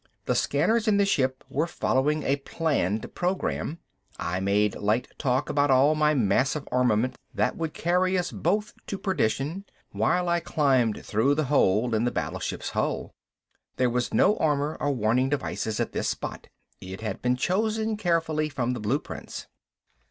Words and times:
The 0.25 0.33
scanners 0.33 0.87
in 0.87 0.97
the 0.97 1.05
ship 1.05 1.43
were 1.47 1.67
following 1.67 2.23
a 2.23 2.37
planned 2.37 3.13
program. 3.13 3.77
I 4.17 4.39
made 4.39 4.73
light 4.77 5.07
talk 5.19 5.47
about 5.47 5.69
all 5.69 5.93
my 5.93 6.15
massive 6.15 6.67
armament 6.71 7.15
that 7.35 7.55
would 7.55 7.75
carry 7.75 8.17
us 8.17 8.31
both 8.31 8.73
to 8.87 8.97
perdition, 8.97 9.63
while 9.91 10.27
I 10.27 10.39
climbed 10.39 11.05
through 11.05 11.35
the 11.35 11.43
hole 11.53 11.93
in 11.93 12.03
the 12.05 12.09
battleship's 12.11 12.69
hull. 12.71 13.13
There 13.77 13.91
was 13.91 14.11
no 14.11 14.37
armor 14.37 14.75
or 14.79 14.89
warning 14.91 15.29
devices 15.29 15.79
at 15.79 15.91
this 15.91 16.09
spot, 16.09 16.47
it 16.81 17.01
had 17.01 17.21
been 17.21 17.35
chosen 17.35 17.95
carefully 17.95 18.49
from 18.49 18.73
the 18.73 18.79
blueprints. 18.79 19.45